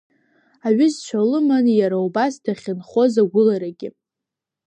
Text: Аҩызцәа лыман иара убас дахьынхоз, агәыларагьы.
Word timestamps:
Аҩызцәа 0.67 1.19
лыман 1.29 1.65
иара 1.79 1.97
убас 2.05 2.33
дахьынхоз, 2.43 3.13
агәыларагьы. 3.21 3.89